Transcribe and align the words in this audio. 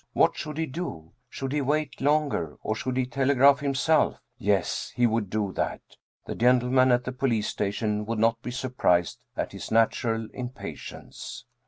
What 0.13 0.35
should 0.35 0.57
he 0.57 0.65
do? 0.65 1.11
Should 1.29 1.51
he 1.51 1.61
wait 1.61 2.01
longer, 2.01 2.57
or 2.63 2.73
should 2.73 2.97
he 2.97 3.05
telegraph 3.05 3.59
himself? 3.59 4.19
Yes, 4.39 4.91
he 4.95 5.05
would 5.05 5.29
do 5.29 5.51
that. 5.51 5.81
The 6.25 6.33
gentlemen 6.33 6.91
at 6.91 7.03
the 7.03 7.11
police 7.11 7.47
station 7.49 8.07
would 8.07 8.17
not 8.17 8.41
be 8.41 8.49
surprised 8.49 9.23
at 9.37 9.51
his 9.51 9.69
natural 9.69 10.27
impatience. 10.33 11.45